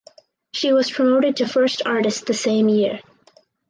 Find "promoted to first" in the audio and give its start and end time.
0.89-1.85